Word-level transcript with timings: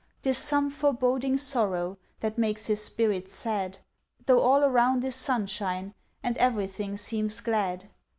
'Tis 0.23 0.35
some 0.35 0.71
foreboding 0.71 1.37
sorrow 1.37 1.95
That 2.21 2.35
makes 2.35 2.65
his 2.65 2.83
spirit 2.83 3.29
sad, 3.29 3.77
Though 4.25 4.39
all 4.39 4.63
around 4.63 5.05
is 5.05 5.13
sunshine 5.15 5.93
And 6.23 6.35
everything 6.39 6.97
seems 6.97 7.39
glad. 7.39 7.87